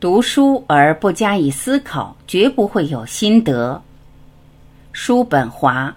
[0.00, 3.82] 读书而不加以思考，绝不会有心得。
[4.92, 5.92] 叔本华。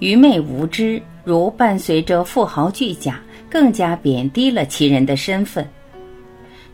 [0.00, 5.64] 愚昧无知，如伴随着富豪巨甲，更加贬低了其人的身份。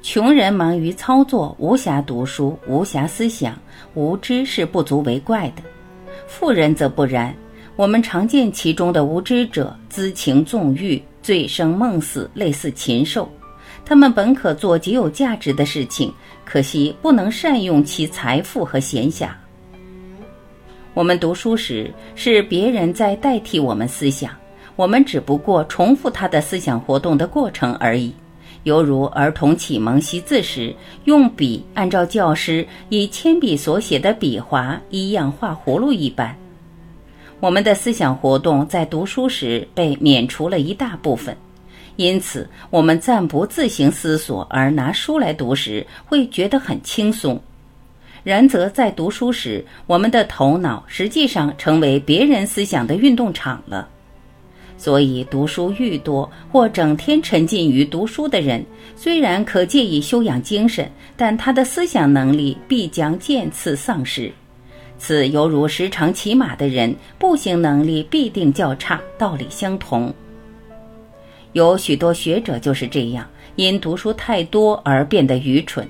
[0.00, 3.58] 穷人忙于操作，无暇读书，无暇思想，
[3.92, 5.62] 无知是不足为怪的。
[6.26, 7.34] 富人则不然。
[7.76, 13.28] 我们常见其中的无知者，恣情纵欲，醉生梦死，类似禽兽。
[13.84, 16.12] 他们本可做极有价值的事情，
[16.44, 19.30] 可惜不能善用其财富和闲暇。
[20.94, 24.30] 我们读书时，是别人在代替我们思想，
[24.76, 28.14] 我们只不过重复他的思想活动的过程而已，
[28.62, 30.72] 犹如儿童启蒙习字时，
[31.06, 36.34] 用笔按照教师以铅笔所写的笔划一样画葫芦一般。
[37.40, 41.36] 我们的思想活动在读书时被免除了一大部分，
[41.96, 47.40] 因此我们暂不自行思索，而拿书来读时，会觉得很轻松。
[48.22, 53.86] 然则在读书时，我们的头脑实际上成为别人思想的运动场了。
[54.78, 58.64] 所以，读书愈多或整天沉浸于读书的人，
[58.96, 64.32] 虽然可借以修养精神，但他的思想能力必将渐次丧失。
[65.06, 70.10] 此犹如时常骑马的人，步行能力必定较差，道理相同。
[71.52, 75.86] 有许多学者就是这样，因读书太多而变得愚蠢。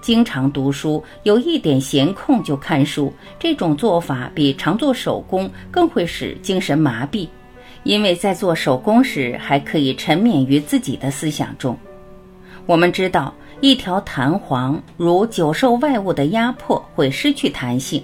[0.00, 7.26] 经常读书，有一点闲空就看书，这种做法比常做手工更会使精神麻痹，
[7.82, 11.76] 因为在做手工时还可以沉湎于自己的思想中。
[12.66, 18.00] 我们知道，一条弹簧如久受外物的压迫，会失去弹性。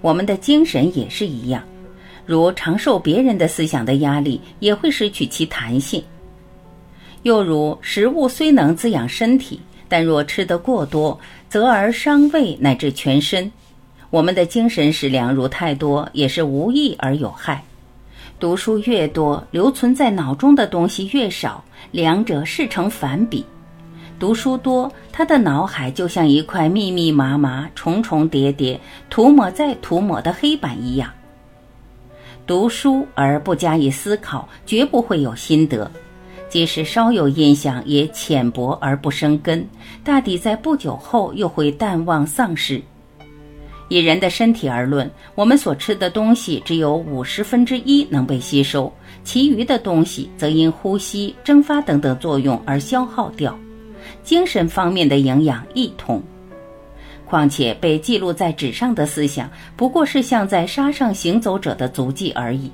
[0.00, 1.62] 我们的精神也是一样，
[2.24, 6.02] 如常受别人的思想的压力，也会失去其弹性。
[7.24, 13.50] 又如食物虽能滋养身体，但若吃得过多，则而伤胃乃至全身。
[14.10, 17.62] 我们的精神食粮如太多，也是无益而有害。
[18.38, 23.44] 读书越多，留存在脑中的东西越少，两者是成反比。
[24.18, 31.08] 读书多，他的脑海就像一块密密麻麻、重重叠叠、涂抹再涂抹的黑板一样。
[32.44, 35.88] 读书而不加以思考，绝不会有心得；
[36.48, 39.64] 即使稍有印象，也浅薄而不生根，
[40.02, 42.82] 大抵在不久后又会淡忘丧失。
[43.88, 48.92] 以人的身体而论，我们所吃的东西只有五十分之一能被吸收，
[49.22, 53.56] 其余的东西则因呼吸、蒸发等等作用而消耗掉。
[54.22, 56.22] 精神方面的营养一同，
[57.24, 62.70] 况且被记录在纸上的思想不过是像在沙上行走者的足迹而已。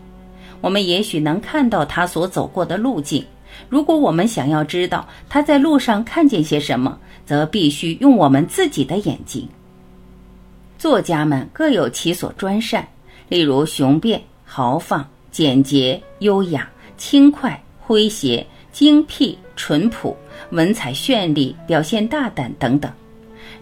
[0.61, 3.25] 我们也许能看到他所走过的路径。
[3.69, 9.49] 如果我们想要知道他在路上看见些什么，则必须用我们自己的眼睛。
[10.79, 12.87] 作家们各有其所专擅，
[13.29, 18.45] 例如雄辩、豪放、简洁、优雅、轻快、诙谐、
[18.75, 20.15] 精辟、淳朴。
[20.51, 22.91] 文采绚丽，表现大胆等等。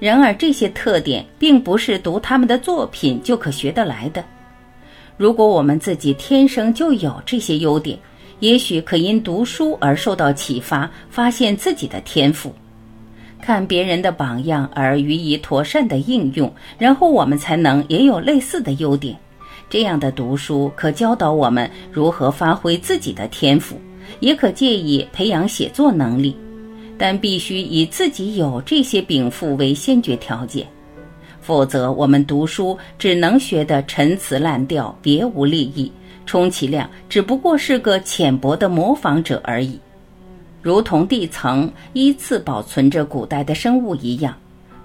[0.00, 4.24] 然而，这些特点并不是读他们的作品就可学得来的。
[5.18, 7.96] 如果我们自己天生就有这些优点，
[8.40, 12.52] 也许可因读书而受到启发，发现自己的天赋，
[13.40, 19.16] 看别人的榜样而予以妥善的应用，然后我们才能也有类似的优点。
[19.68, 23.80] 这样的读书可教导我们如何发挥自己的天赋，
[24.20, 26.36] 也可借以培养写作能力。
[26.98, 30.64] 但必须以自己有这些禀赋为先决条件，
[31.40, 35.90] 否则我们读书只能学得陈词滥调，别无利益，
[36.26, 39.76] 充其量只不过是个浅薄的模仿者而已，
[40.60, 44.36] 如同地层依次保存着古代的生物一样，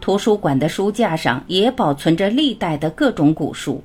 [0.01, 3.83] 图书馆的书架上也保存着历代的各种古书，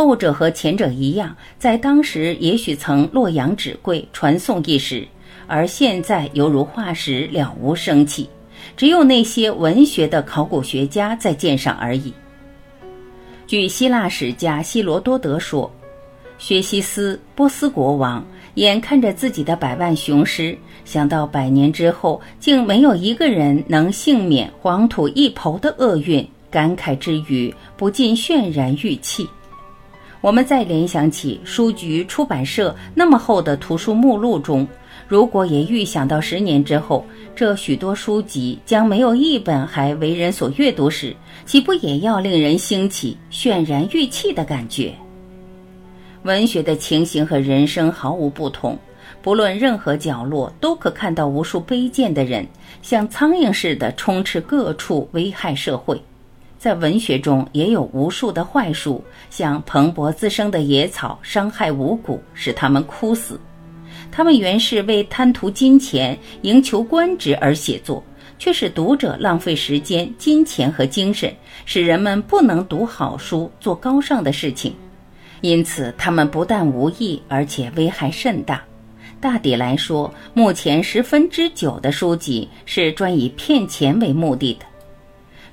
[0.00, 5.06] 后者和前者一样，在当时也许曾洛阳纸贵，传颂一时。
[5.46, 8.26] 而现在犹如化石，了无生气，
[8.78, 12.14] 只有那些文学的考古学家在鉴赏而已。
[13.46, 15.70] 据希腊史家希罗多德说，
[16.38, 18.24] 薛西斯波斯国王
[18.54, 20.56] 眼看着自己的百万雄师，
[20.86, 29.28] 想到百年之后竟没有一个人能幸免黄土一抔的厄运，感慨之余不禁泫然欲泣。
[30.20, 34.66] 我们再联想起书局出版社那么厚的图书目录中。
[35.08, 44.94] 如果也预想到十年之后，这许多书籍将没有一本还为人所阅读时，岂不也要令人兴起、渲然欲泣的感觉？
[46.22, 48.78] 文学的情形和人生毫无不同，
[49.22, 52.46] 不论任何角落，都可看到无数卑贱的人，
[52.82, 56.00] 像苍蝇似的充斥各处，危害社会。
[56.60, 63.40] 在文学中，也有无数的坏书，像蓬勃滋生的野草，伤害五谷，使他们枯死。
[64.12, 68.04] 他们原是为贪图金钱、赢求官职而写作，
[68.38, 71.34] 却使读者浪费时间、金钱和精神，
[71.64, 74.74] 使人们不能读好书、做高尚的事情。
[75.40, 78.62] 因此，他们不但无益，而且危害甚大。
[79.18, 84.66] 大抵来说，目前十分之九的书籍是专以骗钱为目的的。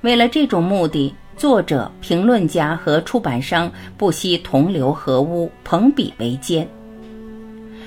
[0.02, 6.66] 为了这种目的，作者、评论家和出版商不惜同流合污、朋比为奸。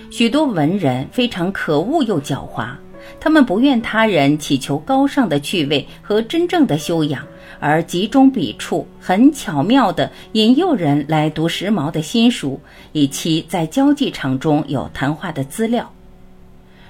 [0.10, 2.72] 许多文人非常可恶又狡猾，
[3.20, 7.26] 他们不愿他人祈求高尚的趣味和真正的修养，
[7.62, 12.60] 而集中笔触，很巧妙地引诱人来读时髦的新书，
[12.92, 15.90] 以期在交际场中有谈话的资料。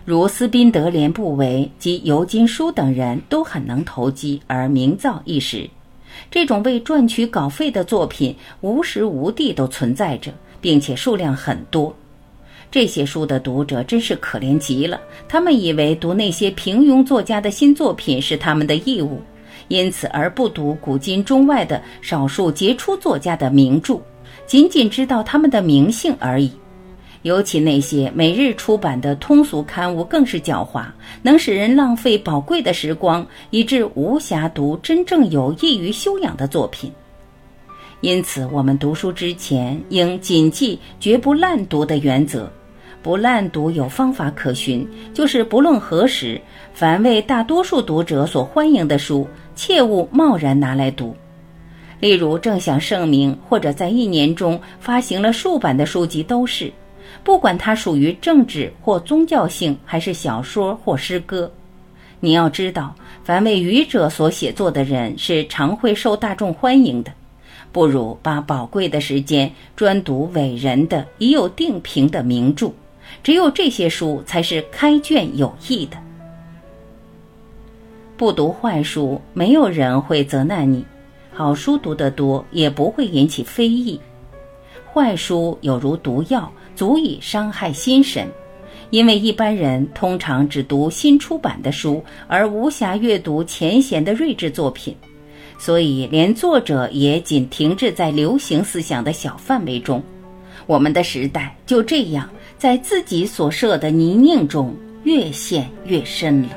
[0.04, 5.70] 如斯宾德连布维及尤金书等人都很能投机而名噪一时，
[6.32, 11.96] 这种为赚取稿费的作品无时无地都存在着，并且数量很多。
[12.72, 19.22] 这些书的读者真是可怜极了，他们以为读那些平庸作家的新作品是他们的义务，
[19.68, 24.00] 因此而不读古今中外的少数杰出作家的名著，
[24.48, 26.50] 仅仅知道他们的名姓而已。
[27.24, 30.86] 尤其那些每日出版的通俗刊物更是狡猾，
[31.22, 36.92] 能使人浪费宝贵的时光，以致无暇读真正有益于修养的作品。
[38.02, 42.52] 因此，我们读书之前应谨记绝不滥读的原则。
[43.04, 46.40] 不滥读有方法可循，就是不论何时，
[46.74, 51.16] 凡为大多数读者所欢迎的书，切勿贸然拿来读。
[52.00, 56.72] 例如，正想盛名或者在一年中发行了数版的书籍，都是。
[57.24, 61.52] 不管它属于政治或宗教性，还是小说或诗歌，
[62.20, 67.12] 你要知道，凡为愚者所写作的人是常会受大众欢迎的。
[67.72, 72.72] 不如把宝贵的时间专读伟人的已有定评的名著，
[73.24, 75.98] 只有这些书才是开卷有益的。
[78.18, 80.84] 不读坏书，没有人会责难你；
[81.34, 84.00] 好书读得多，也不会引起非议。
[84.94, 86.52] 坏书有如毒药。
[86.74, 88.28] 足以伤害心神，
[88.90, 94.96] 因为一般人通常只读新出版的书，而无暇阅读前贤的睿智作品，
[95.60, 100.02] 所以连作者也仅停滞在流行思想的小范围中。
[100.66, 102.28] 我们的时代就这样
[102.58, 104.74] 在自己所设的泥泞中
[105.04, 106.50] 越陷越深了。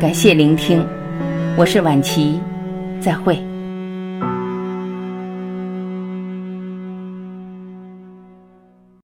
[0.00, 0.86] 感谢聆听，
[1.56, 2.40] 我是晚琪，
[3.00, 3.47] 再会。